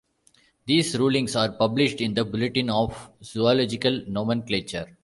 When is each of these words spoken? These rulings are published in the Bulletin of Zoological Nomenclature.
These 0.65 0.97
rulings 0.97 1.35
are 1.35 1.51
published 1.51 2.01
in 2.01 2.15
the 2.15 2.25
Bulletin 2.25 2.71
of 2.71 3.11
Zoological 3.23 4.01
Nomenclature. 4.07 4.97